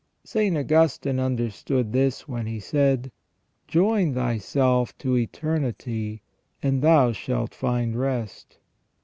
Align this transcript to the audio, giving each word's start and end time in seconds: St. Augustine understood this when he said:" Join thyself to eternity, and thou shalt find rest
St. 0.23 0.57
Augustine 0.57 1.19
understood 1.19 1.93
this 1.93 2.27
when 2.27 2.47
he 2.47 2.59
said:" 2.59 3.11
Join 3.67 4.15
thyself 4.15 4.97
to 4.97 5.15
eternity, 5.15 6.23
and 6.63 6.81
thou 6.81 7.11
shalt 7.11 7.53
find 7.53 7.95
rest 7.95 8.57